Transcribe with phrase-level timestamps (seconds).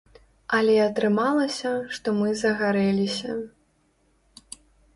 [0.59, 3.39] Але атрымалася, што мы загарэліся.